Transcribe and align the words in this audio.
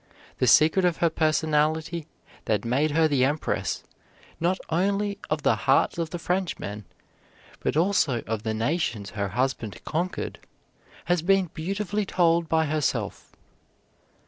The 0.39 0.47
secret 0.47 0.83
of 0.83 0.97
her 0.97 1.11
personality 1.11 2.07
that 2.45 2.65
made 2.65 2.89
her 2.89 3.07
the 3.07 3.23
Empress 3.23 3.83
not 4.39 4.57
only 4.71 5.19
of 5.29 5.43
the 5.43 5.55
hearts 5.55 5.99
of 5.99 6.09
the 6.09 6.17
Frenchmen, 6.17 6.85
but 7.59 7.77
also 7.77 8.21
of 8.21 8.41
the 8.41 8.55
nations 8.55 9.11
her 9.11 9.27
husband 9.27 9.79
conquered, 9.85 10.39
has 11.05 11.21
been 11.21 11.51
beautifully 11.53 12.07
told 12.07 12.49
by 12.49 12.65
herself. 12.65 13.31